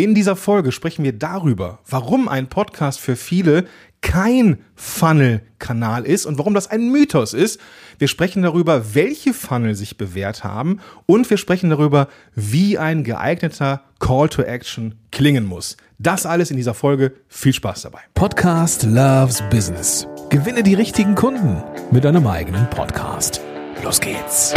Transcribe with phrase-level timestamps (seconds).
[0.00, 3.66] In dieser Folge sprechen wir darüber, warum ein Podcast für viele
[4.00, 7.60] kein Funnel-Kanal ist und warum das ein Mythos ist.
[7.98, 13.82] Wir sprechen darüber, welche Funnel sich bewährt haben und wir sprechen darüber, wie ein geeigneter
[13.98, 15.76] Call to Action klingen muss.
[15.98, 17.12] Das alles in dieser Folge.
[17.28, 18.00] Viel Spaß dabei.
[18.14, 20.06] Podcast Loves Business.
[20.30, 23.42] Gewinne die richtigen Kunden mit deinem eigenen Podcast.
[23.84, 24.54] Los geht's.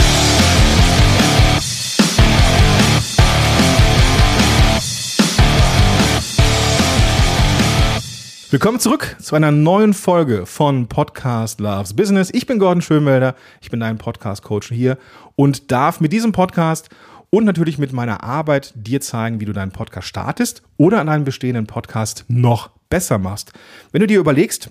[8.54, 12.30] Willkommen zurück zu einer neuen Folge von Podcast Loves Business.
[12.32, 15.00] Ich bin Gordon Schönwelder, ich bin dein Podcast-Coach hier
[15.36, 16.90] und darf mit diesem Podcast
[17.32, 21.24] und natürlich mit meiner Arbeit dir zeigen, wie du deinen Podcast startest oder an einem
[21.24, 23.54] bestehenden Podcast noch besser machst.
[23.92, 24.70] Wenn du dir überlegst,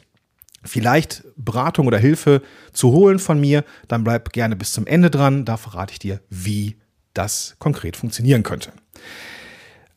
[0.63, 2.41] vielleicht Beratung oder Hilfe
[2.73, 5.45] zu holen von mir, dann bleib gerne bis zum Ende dran.
[5.45, 6.77] Da verrate ich dir, wie
[7.15, 8.71] das konkret funktionieren könnte.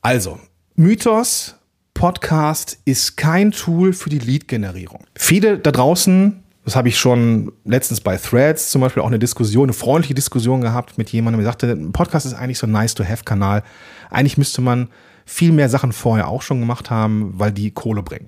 [0.01, 0.39] Also,
[0.73, 1.53] Mythos
[1.95, 5.05] Podcast ist kein Tool für die Lead-Generierung.
[5.15, 9.63] Viele da draußen, das habe ich schon letztens bei Threads zum Beispiel auch eine Diskussion,
[9.63, 13.63] eine freundliche Diskussion gehabt mit jemandem, der sagte, ein Podcast ist eigentlich so ein Nice-to-Have-Kanal.
[14.11, 14.89] Eigentlich müsste man
[15.25, 18.27] viel mehr Sachen vorher auch schon gemacht haben, weil die Kohle bringen.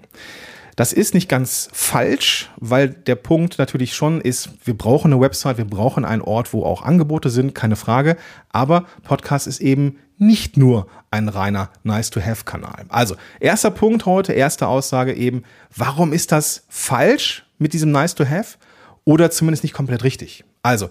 [0.77, 5.57] Das ist nicht ganz falsch, weil der Punkt natürlich schon ist, wir brauchen eine Website,
[5.57, 8.15] wir brauchen einen Ort, wo auch Angebote sind, keine Frage.
[8.49, 12.85] Aber Podcast ist eben nicht nur ein reiner Nice-to-Have-Kanal.
[12.89, 15.43] Also, erster Punkt heute, erste Aussage eben,
[15.75, 18.57] warum ist das falsch mit diesem Nice-to-Have
[19.05, 20.43] oder zumindest nicht komplett richtig?
[20.63, 20.89] Also,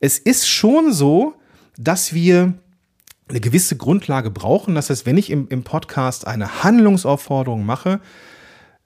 [0.00, 1.34] es ist schon so,
[1.76, 2.54] dass wir
[3.28, 4.74] eine gewisse Grundlage brauchen.
[4.74, 8.00] Das heißt, wenn ich im, im Podcast eine Handlungsaufforderung mache,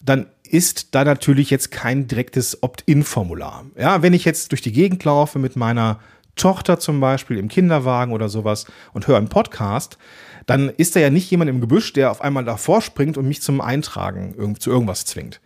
[0.01, 3.67] dann ist da natürlich jetzt kein direktes Opt-in-Formular.
[3.77, 5.99] Ja, wenn ich jetzt durch die Gegend laufe mit meiner
[6.39, 9.99] Tochter zum Beispiel im Kinderwagen oder sowas und höre einen Podcast,
[10.47, 13.43] dann ist da ja nicht jemand im Gebüsch, der auf einmal davor springt und mich
[13.43, 15.41] zum Eintragen zu irgendwas zwingt.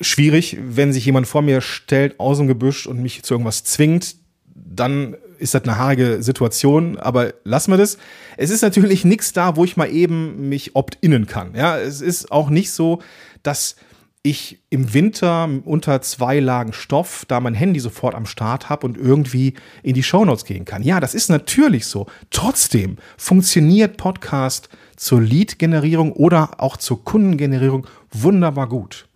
[0.00, 4.16] Schwierig, wenn sich jemand vor mir stellt aus dem Gebüsch und mich zu irgendwas zwingt,
[4.54, 7.96] dann ist das eine haarige Situation, aber lassen wir das.
[8.36, 11.54] Es ist natürlich nichts da, wo ich mal eben mich opt-innen kann.
[11.54, 13.00] Ja, es ist auch nicht so,
[13.42, 13.76] dass
[14.22, 18.96] ich im Winter unter zwei Lagen Stoff da mein Handy sofort am Start habe und
[18.96, 20.82] irgendwie in die Shownotes gehen kann.
[20.82, 22.06] Ja, das ist natürlich so.
[22.30, 29.06] Trotzdem funktioniert Podcast zur Lead-Generierung oder auch zur Kundengenerierung wunderbar gut.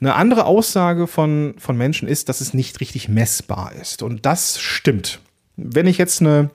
[0.00, 4.02] Eine andere Aussage von, von Menschen ist, dass es nicht richtig messbar ist.
[4.02, 5.20] Und das stimmt.
[5.56, 6.50] Wenn ich jetzt eine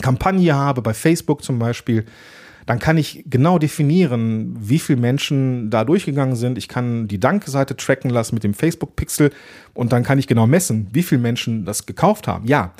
[0.00, 2.06] Kampagne habe, bei Facebook zum Beispiel,
[2.66, 6.58] dann kann ich genau definieren, wie viele Menschen da durchgegangen sind.
[6.58, 9.30] Ich kann die Dankseite tracken lassen mit dem Facebook-Pixel
[9.74, 12.46] und dann kann ich genau messen, wie viele Menschen das gekauft haben.
[12.46, 12.72] Ja,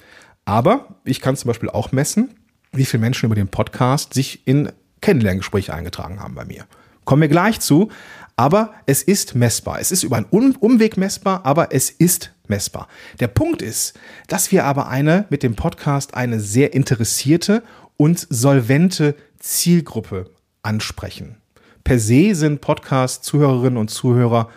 [0.45, 2.31] aber ich kann zum Beispiel auch messen,
[2.73, 4.71] wie viele Menschen über den Podcast sich in
[5.01, 6.65] Kennenlerngespräche eingetragen haben bei mir.
[7.05, 7.91] Kommen wir gleich zu.
[8.37, 9.79] Aber es ist messbar.
[9.81, 12.89] Es ist über einen Umweg messbar, aber es ist messbar.
[13.21, 17.63] Der Punkt ist, dass wir aber eine mit dem Podcast eine sehr interessierte
[17.97, 20.31] und solvente Zielgruppe
[20.63, 21.37] ansprechen.
[21.85, 24.49] Per se sind Podcast-Zuhörerinnen und Zuhörer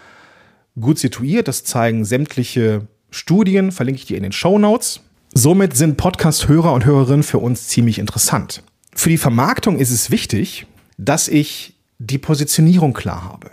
[0.80, 1.48] gut situiert.
[1.48, 5.02] Das zeigen sämtliche Studien, verlinke ich dir in den Show Notes.
[5.34, 8.64] Somit sind Podcast-Hörer und Hörerinnen für uns ziemlich interessant.
[8.96, 13.50] Für die Vermarktung ist es wichtig, dass ich die Positionierung klar habe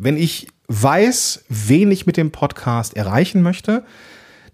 [0.00, 3.84] wenn ich weiß, wen ich mit dem Podcast erreichen möchte,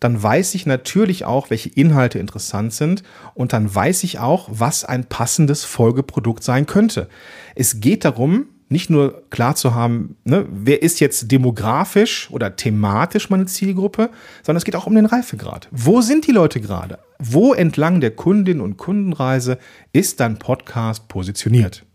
[0.01, 3.03] dann weiß ich natürlich auch, welche Inhalte interessant sind
[3.35, 7.09] und dann weiß ich auch, was ein passendes Folgeprodukt sein könnte.
[7.55, 13.31] Es geht darum, nicht nur klar zu haben, ne, wer ist jetzt demografisch oder thematisch
[13.31, 14.11] meine Zielgruppe,
[14.43, 15.69] sondern es geht auch um den Reifegrad.
[15.71, 16.99] Wo sind die Leute gerade?
[17.19, 19.59] Wo entlang der Kundin und Kundenreise
[19.93, 21.86] ist dein Podcast positioniert?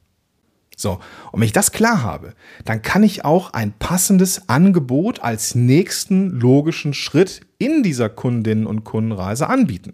[0.76, 1.00] So,
[1.32, 2.34] und wenn ich das klar habe,
[2.66, 8.84] dann kann ich auch ein passendes Angebot als nächsten logischen Schritt in dieser Kundinnen- und
[8.84, 9.94] Kundenreise anbieten.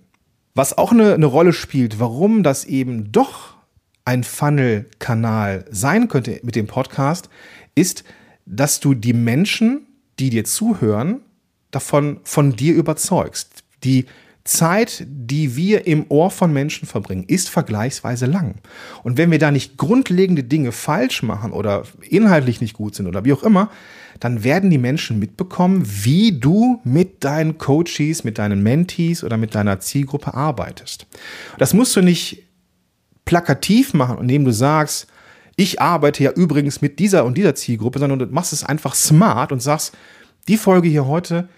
[0.55, 3.55] Was auch eine, eine Rolle spielt, warum das eben doch
[4.05, 7.29] ein Funnel-Kanal sein könnte mit dem Podcast,
[7.75, 8.05] ist,
[8.45, 9.85] dass du die Menschen,
[10.19, 11.19] die dir zuhören,
[11.71, 13.63] davon von dir überzeugst.
[13.83, 14.05] Die
[14.47, 18.55] Zeit, die wir im Ohr von Menschen verbringen, ist vergleichsweise lang.
[19.03, 23.25] Und wenn wir da nicht grundlegende Dinge falsch machen oder inhaltlich nicht gut sind oder
[23.25, 23.69] wie auch immer,
[24.19, 29.53] dann werden die Menschen mitbekommen, wie du mit deinen Coaches, mit deinen Mentees oder mit
[29.53, 31.05] deiner Zielgruppe arbeitest.
[31.57, 32.43] Das musst du nicht
[33.25, 35.07] plakativ machen, indem du sagst,
[35.55, 39.51] ich arbeite ja übrigens mit dieser und dieser Zielgruppe, sondern du machst es einfach smart
[39.51, 39.95] und sagst,
[40.47, 41.49] die Folge hier heute,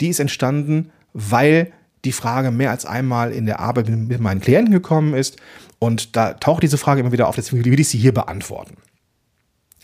[0.00, 1.72] die ist entstanden, weil
[2.04, 5.38] die Frage mehr als einmal in der Arbeit mit meinen Klienten gekommen ist
[5.78, 8.76] Und da taucht diese Frage immer wieder auf, deswegen will ich sie hier beantworten.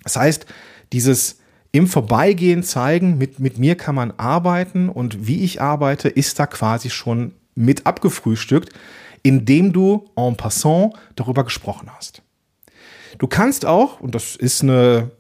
[0.03, 0.47] Das heißt,
[0.93, 1.39] dieses
[1.73, 6.47] im Vorbeigehen zeigen, mit, mit mir kann man arbeiten und wie ich arbeite, ist da
[6.47, 8.71] quasi schon mit abgefrühstückt,
[9.23, 12.23] indem du en passant darüber gesprochen hast.
[13.19, 15.11] Du kannst auch, und das ist eine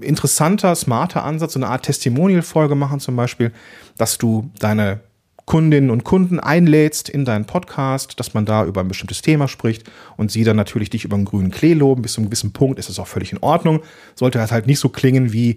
[0.00, 3.52] interessanter, smarter Ansatz, so eine Art Testimonial-Folge machen zum Beispiel,
[3.96, 5.00] dass du deine
[5.48, 9.90] Kundinnen und Kunden einlädst in deinen Podcast, dass man da über ein bestimmtes Thema spricht
[10.18, 12.02] und sie dann natürlich dich über einen grünen Klee loben.
[12.02, 13.80] Bis zu einem gewissen Punkt ist das auch völlig in Ordnung.
[14.14, 15.56] Sollte halt nicht so klingen wie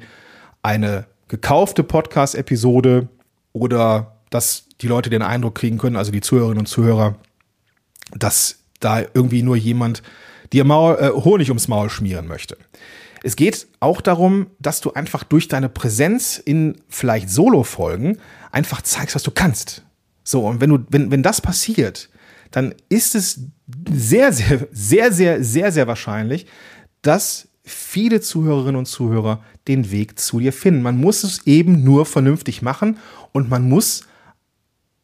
[0.63, 3.09] eine gekaufte Podcast-Episode
[3.51, 7.15] oder dass die Leute den Eindruck kriegen können, also die Zuhörerinnen und Zuhörer,
[8.15, 10.03] dass da irgendwie nur jemand
[10.53, 12.57] dir Maul, äh, Honig ums Maul schmieren möchte.
[13.23, 18.17] Es geht auch darum, dass du einfach durch deine Präsenz in vielleicht Solo-Folgen
[18.51, 19.85] einfach zeigst, was du kannst.
[20.23, 22.09] So, und wenn du, wenn, wenn das passiert,
[22.49, 23.41] dann ist es
[23.89, 26.45] sehr, sehr, sehr, sehr, sehr, sehr wahrscheinlich,
[27.01, 30.81] dass viele Zuhörerinnen und Zuhörer den Weg zu dir finden.
[30.81, 32.97] Man muss es eben nur vernünftig machen
[33.31, 34.05] und man muss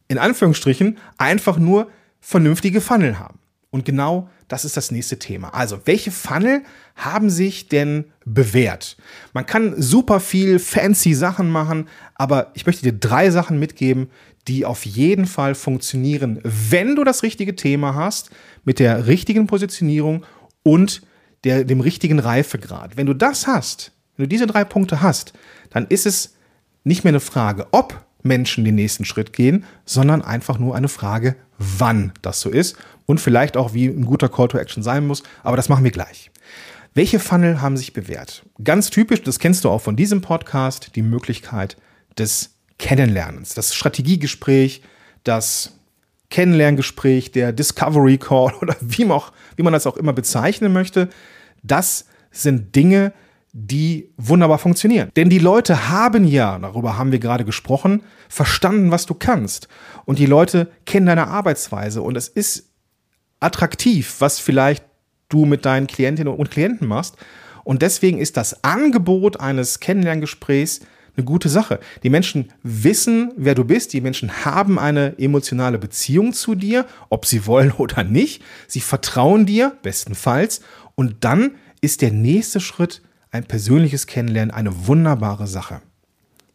[0.08, 1.90] in Anführungsstrichen einfach nur
[2.20, 3.40] vernünftige Funnel haben.
[3.70, 5.54] Und genau das ist das nächste Thema.
[5.54, 6.64] Also, welche Funnel
[6.96, 8.98] haben sich denn bewährt?
[9.34, 14.10] Man kann super viel fancy Sachen machen, aber ich möchte dir drei Sachen mitgeben,
[14.48, 18.30] die auf jeden Fall funktionieren, wenn du das richtige Thema hast,
[18.64, 20.26] mit der richtigen Positionierung
[20.64, 21.02] und
[21.44, 22.96] der, dem richtigen Reifegrad.
[22.96, 25.34] Wenn du das hast, wenn du diese drei Punkte hast,
[25.70, 26.36] dann ist es
[26.84, 31.36] nicht mehr eine Frage, ob Menschen den nächsten Schritt gehen, sondern einfach nur eine Frage,
[31.58, 35.24] wann das so ist und vielleicht auch, wie ein guter Call to Action sein muss.
[35.44, 36.32] Aber das machen wir gleich.
[36.94, 38.44] Welche Funnel haben sich bewährt?
[38.64, 41.78] Ganz typisch, das kennst du auch von diesem Podcast, die Möglichkeit
[42.18, 44.82] des Kennenlernens, das Strategiegespräch,
[45.24, 45.74] das
[46.30, 51.10] Kennenlerngespräch, der Discovery Call oder wie man, auch, wie man das auch immer bezeichnen möchte.
[51.64, 53.14] Das sind Dinge,
[53.60, 55.10] die wunderbar funktionieren.
[55.16, 59.68] Denn die Leute haben ja, darüber haben wir gerade gesprochen, verstanden, was du kannst.
[60.06, 62.04] Und die Leute kennen deine Arbeitsweise.
[62.04, 62.70] Und es ist
[63.40, 64.86] attraktiv, was vielleicht
[65.30, 67.18] du mit deinen Klientinnen und Klienten machst.
[67.64, 70.82] Und deswegen ist das Angebot eines Kennenlerngesprächs
[71.16, 71.80] eine gute Sache.
[72.04, 73.92] Die Menschen wissen, wer du bist.
[73.94, 78.44] Die Menschen haben eine emotionale Beziehung zu dir, ob sie wollen oder nicht.
[78.68, 80.62] Sie vertrauen dir, bestenfalls.
[80.94, 83.02] Und dann ist der nächste Schritt
[83.38, 85.82] ein persönliches Kennenlernen eine wunderbare Sache.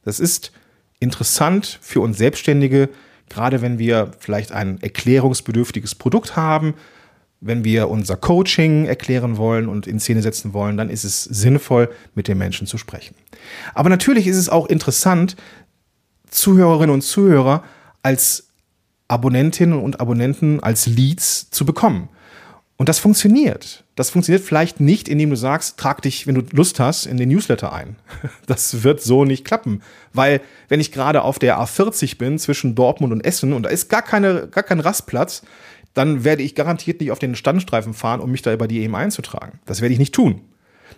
[0.04, 0.52] Das ist
[0.98, 2.88] interessant für uns Selbstständige,
[3.28, 6.74] gerade wenn wir vielleicht ein erklärungsbedürftiges Produkt haben,
[7.40, 11.90] wenn wir unser Coaching erklären wollen und in Szene setzen wollen, dann ist es sinnvoll,
[12.14, 13.16] mit den Menschen zu sprechen.
[13.74, 15.36] Aber natürlich ist es auch interessant,
[16.30, 17.64] Zuhörerinnen und Zuhörer
[18.02, 18.48] als
[19.08, 22.08] Abonnentinnen und Abonnenten als Leads zu bekommen.
[22.82, 23.84] Und das funktioniert.
[23.94, 27.28] Das funktioniert vielleicht nicht, indem du sagst, trag dich, wenn du Lust hast, in den
[27.28, 27.94] Newsletter ein.
[28.46, 29.82] Das wird so nicht klappen.
[30.12, 33.88] Weil, wenn ich gerade auf der A40 bin zwischen Dortmund und Essen und da ist
[33.88, 35.42] gar, keine, gar kein Rastplatz,
[35.94, 38.96] dann werde ich garantiert nicht auf den Standstreifen fahren, um mich da über die eben
[38.96, 39.60] einzutragen.
[39.64, 40.40] Das werde ich nicht tun.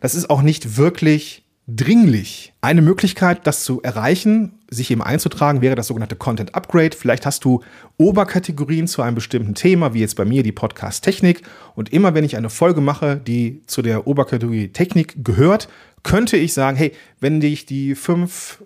[0.01, 2.53] Das ist auch nicht wirklich dringlich.
[2.61, 6.97] Eine Möglichkeit, das zu erreichen, sich eben einzutragen, wäre das sogenannte Content Upgrade.
[6.97, 7.63] Vielleicht hast du
[7.97, 11.43] Oberkategorien zu einem bestimmten Thema, wie jetzt bei mir die Podcast Technik.
[11.75, 15.69] Und immer wenn ich eine Folge mache, die zu der Oberkategorie Technik gehört,
[16.03, 18.63] könnte ich sagen, hey, wenn dich die fünf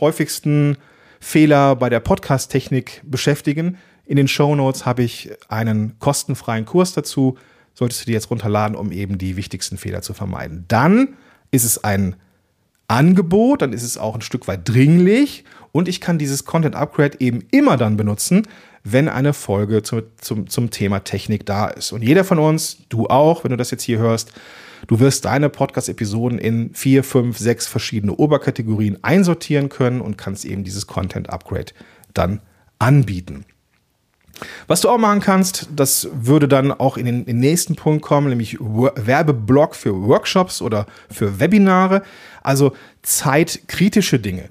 [0.00, 0.76] häufigsten
[1.20, 6.94] Fehler bei der Podcast Technik beschäftigen, in den Show Notes habe ich einen kostenfreien Kurs
[6.94, 7.38] dazu.
[7.74, 10.64] Solltest du dir jetzt runterladen, um eben die wichtigsten Fehler zu vermeiden.
[10.66, 11.14] Dann
[11.52, 12.16] ist es ein
[12.90, 17.20] Angebot, dann ist es auch ein Stück weit dringlich und ich kann dieses Content Upgrade
[17.20, 18.46] eben immer dann benutzen,
[18.82, 21.92] wenn eine Folge zu, zum, zum Thema Technik da ist.
[21.92, 24.32] Und jeder von uns, du auch, wenn du das jetzt hier hörst,
[24.88, 30.64] du wirst deine Podcast-Episoden in vier, fünf, sechs verschiedene Oberkategorien einsortieren können und kannst eben
[30.64, 31.72] dieses Content Upgrade
[32.14, 32.40] dann
[32.78, 33.44] anbieten.
[34.66, 38.02] Was du auch machen kannst, das würde dann auch in den, in den nächsten Punkt
[38.02, 42.02] kommen, nämlich Werbeblock für Workshops oder für Webinare,
[42.42, 44.48] also zeitkritische Dinge.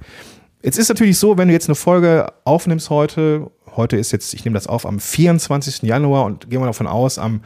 [0.62, 4.44] Jetzt ist natürlich so, wenn du jetzt eine Folge aufnimmst heute, heute ist jetzt, ich
[4.44, 5.84] nehme das auf am 24.
[5.84, 7.42] Januar und gehen wir davon aus, am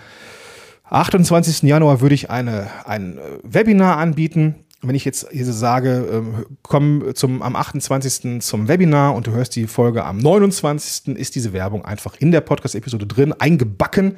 [0.90, 1.64] 28.
[1.64, 4.56] Januar würde ich eine, ein Webinar anbieten
[4.88, 8.42] wenn ich jetzt hier sage, ähm, komm zum, am 28.
[8.42, 11.16] zum Webinar und du hörst die Folge am 29.
[11.16, 14.18] ist diese Werbung einfach in der Podcast-Episode drin, eingebacken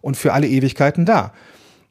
[0.00, 1.32] und für alle Ewigkeiten da.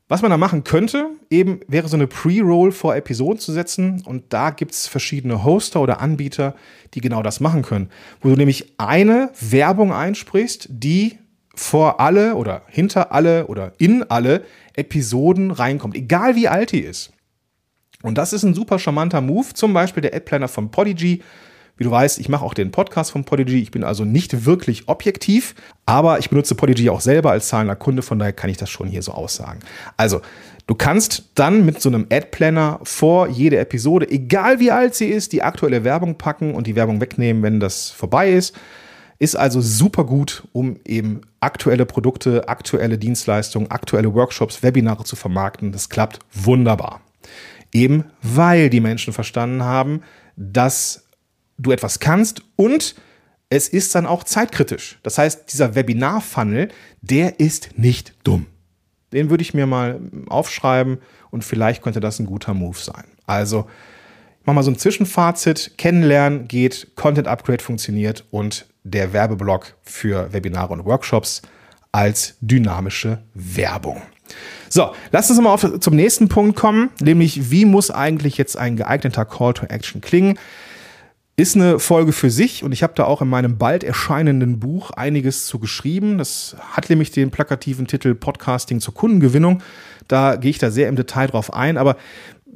[0.10, 4.32] Was man da machen könnte, eben wäre so eine Pre-Roll vor Episoden zu setzen und
[4.34, 6.56] da gibt es verschiedene Hoster oder Anbieter,
[6.94, 7.90] die genau das machen können.
[8.22, 11.18] Wo du nämlich eine Werbung einsprichst, die
[11.56, 17.14] vor alle oder hinter alle oder in alle Episoden reinkommt, egal wie alt die ist.
[18.04, 21.24] Und das ist ein super charmanter Move, zum Beispiel der Ad-Planner von Podigy.
[21.78, 23.60] Wie du weißt, ich mache auch den Podcast von Podigy.
[23.60, 25.56] Ich bin also nicht wirklich objektiv,
[25.88, 28.88] aber ich benutze Podigy auch selber als zahlender Kunde, von daher kann ich das schon
[28.88, 29.60] hier so aussagen.
[29.98, 30.22] Also,
[30.68, 35.32] du kannst dann mit so einem Ad-Planner vor jede Episode, egal wie alt sie ist,
[35.32, 38.54] die aktuelle Werbung packen und die Werbung wegnehmen, wenn das vorbei ist.
[39.18, 45.72] Ist also super gut, um eben aktuelle Produkte, aktuelle Dienstleistungen, aktuelle Workshops, Webinare zu vermarkten.
[45.72, 47.00] Das klappt wunderbar.
[47.74, 50.02] Eben weil die Menschen verstanden haben,
[50.36, 51.08] dass
[51.58, 52.96] du etwas kannst und
[53.50, 55.00] es ist dann auch zeitkritisch.
[55.04, 56.70] Das heißt, dieser Webinar-Funnel,
[57.02, 58.48] der ist nicht dumm.
[59.12, 60.98] Den würde ich mir mal aufschreiben
[61.30, 63.06] und vielleicht könnte das ein guter Move sein.
[63.28, 63.68] Also,
[64.40, 65.78] ich mache mal so ein Zwischenfazit.
[65.78, 71.44] Kennenlernen geht, Content Upgrade funktioniert und der Werbeblock für Webinare und Workshops
[71.92, 74.02] als dynamische Werbung.
[74.70, 78.76] So, lass uns mal auf, zum nächsten Punkt kommen, nämlich wie muss eigentlich jetzt ein
[78.76, 80.40] geeigneter Call to Action klingen?
[81.36, 84.92] Ist eine Folge für sich und ich habe da auch in meinem bald erscheinenden Buch
[84.92, 86.20] einiges zu geschrieben.
[86.20, 89.64] Das hat nämlich den plakativen Titel Podcasting zur Kundengewinnung.
[90.08, 91.98] Da gehe ich da sehr im Detail drauf ein, aber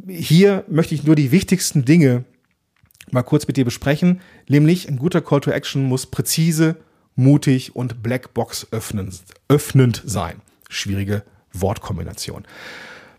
[0.07, 2.23] hier möchte ich nur die wichtigsten Dinge
[3.11, 6.75] mal kurz mit dir besprechen, nämlich ein guter Call to Action muss präzise,
[7.15, 10.41] mutig und Blackbox öffnend, öffnend sein.
[10.69, 11.23] Schwierige
[11.61, 12.45] Wortkombination.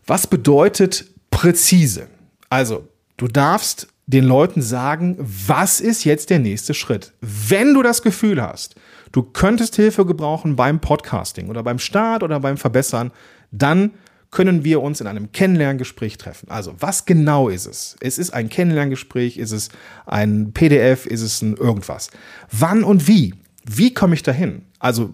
[0.07, 2.09] Was bedeutet präzise?
[2.51, 7.13] Also, du darfst den Leuten sagen, was ist jetzt der nächste Schritt?
[7.21, 8.75] Wenn du das Gefühl hast,
[9.13, 13.13] du könntest Hilfe gebrauchen beim Podcasting oder beim Start oder beim Verbessern,
[13.51, 13.93] dann
[14.31, 16.51] können wir uns in einem Kennenlerngespräch treffen.
[16.51, 17.97] Also, was genau ist es?
[18.01, 19.69] Es ist ein Kennenlerngespräch, ist es
[20.07, 22.11] ein PDF, ist es ein irgendwas?
[22.51, 23.35] Wann und wie?
[23.65, 24.63] Wie komme ich dahin?
[24.79, 25.13] Also,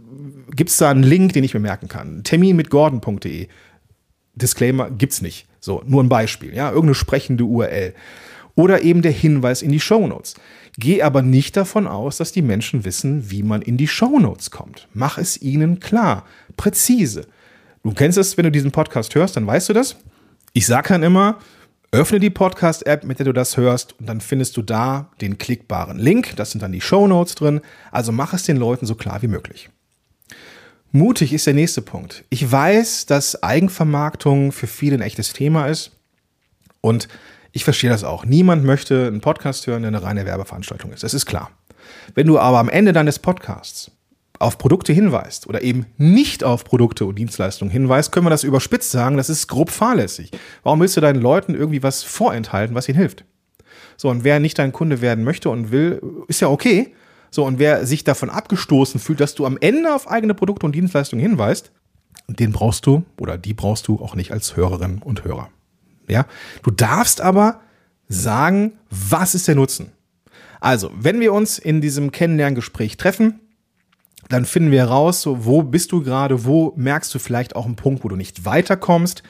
[0.54, 2.22] gibt es da einen Link, den ich mir merken kann?
[2.22, 3.48] Termin mit gordon.de.
[4.34, 5.46] Disclaimer gibt's nicht.
[5.60, 7.94] So, nur ein Beispiel, ja, irgendeine sprechende URL.
[8.56, 10.34] Oder eben der Hinweis in die Shownotes.
[10.76, 14.88] Geh aber nicht davon aus, dass die Menschen wissen, wie man in die Shownotes kommt.
[14.92, 16.24] Mach es ihnen klar,
[16.56, 17.26] präzise.
[17.82, 19.96] Du kennst es, wenn du diesen Podcast hörst, dann weißt du das.
[20.52, 21.38] Ich sage dann immer,
[21.94, 25.98] öffne die Podcast-App, mit der du das hörst, und dann findest du da den klickbaren
[25.98, 26.34] Link.
[26.34, 27.60] Das sind dann die Shownotes drin.
[27.92, 29.70] Also mach es den Leuten so klar wie möglich.
[30.90, 32.24] Mutig ist der nächste Punkt.
[32.30, 35.92] Ich weiß, dass Eigenvermarktung für viele ein echtes Thema ist.
[36.80, 37.06] Und
[37.52, 38.24] ich verstehe das auch.
[38.24, 41.04] Niemand möchte einen Podcast hören, der eine reine Werbeveranstaltung ist.
[41.04, 41.52] Das ist klar.
[42.16, 43.92] Wenn du aber am Ende deines Podcasts
[44.38, 48.90] auf Produkte hinweist oder eben nicht auf Produkte und Dienstleistungen hinweist, können wir das überspitzt
[48.90, 50.30] sagen, das ist grob fahrlässig.
[50.62, 53.24] Warum willst du deinen Leuten irgendwie was vorenthalten, was ihnen hilft?
[53.96, 56.94] So, und wer nicht dein Kunde werden möchte und will, ist ja okay.
[57.30, 60.74] So, und wer sich davon abgestoßen fühlt, dass du am Ende auf eigene Produkte und
[60.74, 61.72] Dienstleistungen hinweist,
[62.28, 65.50] den brauchst du oder die brauchst du auch nicht als Hörerin und Hörer.
[66.08, 66.26] Ja,
[66.62, 67.60] du darfst aber
[68.08, 69.92] sagen, was ist der Nutzen?
[70.60, 73.40] Also, wenn wir uns in diesem Kennenlerngespräch treffen,
[74.28, 77.76] dann finden wir heraus, so, wo bist du gerade, wo merkst du vielleicht auch einen
[77.76, 79.22] Punkt, wo du nicht weiterkommst.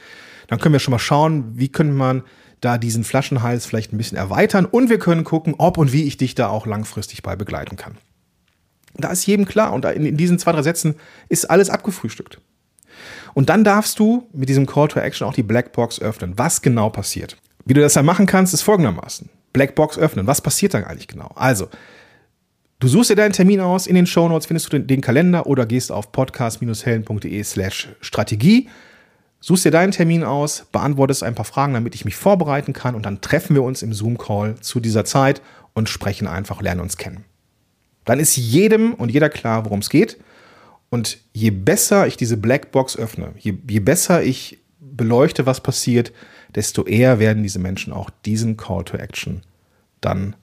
[0.48, 2.22] Dann können wir schon mal schauen, wie können man
[2.60, 6.16] da diesen Flaschenhals vielleicht ein bisschen erweitern und wir können gucken, ob und wie ich
[6.16, 7.98] dich da auch langfristig bei begleiten kann.
[8.96, 10.94] Da ist jedem klar und in, diesen zwei, drei Sätzen
[11.28, 12.40] ist alles abgefrühstückt.
[13.34, 16.38] Und dann darfst du mit diesem Call to Action auch die Blackbox öffnen.
[16.38, 17.36] Was genau passiert?
[17.64, 19.28] Wie du das dann machen kannst, ist folgendermaßen.
[19.52, 20.26] Blackbox öffnen.
[20.26, 21.30] Was passiert dann eigentlich genau?
[21.34, 21.68] Also,
[22.85, 23.87] du suchst dir deinen Termin aus.
[23.87, 28.69] In den Show Notes findest du den, den Kalender oder gehst auf podcast-helden.de slash Strategie
[29.47, 33.05] Suchst dir deinen Termin aus, beantwortest ein paar Fragen, damit ich mich vorbereiten kann und
[33.05, 35.43] dann treffen wir uns im Zoom-Call zu dieser Zeit
[35.75, 37.26] und sprechen einfach, lernen uns kennen.
[38.07, 40.17] Dann ist jedem und jeder klar, worum es geht.
[40.88, 46.11] Und je besser ich diese Blackbox öffne, je, je besser ich beleuchte, was passiert,
[46.55, 49.43] desto eher werden diese Menschen auch diesen Call to Action
[50.00, 50.37] dann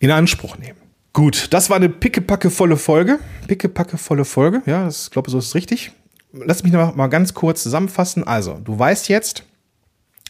[0.00, 0.81] in Anspruch nehmen.
[1.12, 3.18] Gut, das war eine pickepackevolle Folge.
[3.46, 5.92] Pickepackevolle Folge, ja, ich glaube, so ist es richtig
[6.32, 8.24] lass mich noch mal ganz kurz zusammenfassen.
[8.24, 9.44] Also, du weißt jetzt,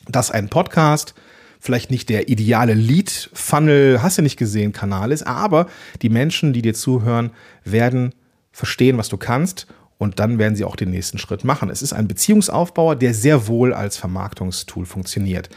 [0.09, 1.15] dass ein Podcast
[1.61, 5.69] vielleicht nicht der ideale Lead-Funnel, hast du nicht gesehen, Kanal ist, aber
[6.03, 7.31] die Menschen, die dir zuhören,
[7.65, 8.15] werden
[8.51, 11.71] verstehen, was du kannst und dann werden sie auch den nächsten Schritt machen.
[11.71, 15.51] Es ist ein Beziehungsaufbauer, der sehr wohl als Vermarktungstool funktioniert.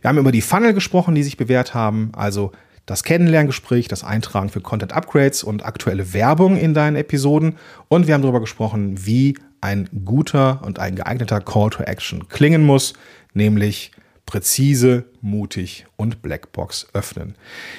[0.00, 2.50] Wir haben über die Funnel gesprochen, die sich bewährt haben, also
[2.86, 7.56] das Kennenlerngespräch, das Eintragen für Content Upgrades und aktuelle Werbung in deinen Episoden.
[7.88, 12.62] Und wir haben darüber gesprochen, wie ein guter und ein geeigneter Call to Action klingen
[12.62, 12.92] muss,
[13.32, 13.92] nämlich
[14.26, 17.34] präzise, mutig und Blackbox öffnen.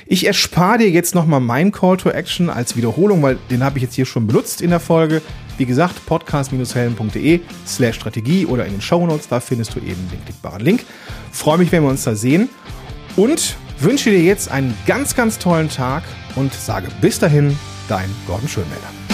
[0.06, 3.84] Ich erspare dir jetzt nochmal meinen Call to Action als Wiederholung, weil den habe ich
[3.84, 5.22] jetzt hier schon benutzt in der Folge.
[5.58, 10.24] Wie gesagt, podcast-helden.de slash Strategie oder in den Show Notes, da findest du eben den
[10.26, 10.86] klickbaren Link.
[11.32, 12.50] Freue mich, wenn wir uns da sehen
[13.16, 16.04] und wünsche dir jetzt einen ganz, ganz tollen Tag
[16.36, 19.05] und sage bis dahin, dein Gordon Schönmelder.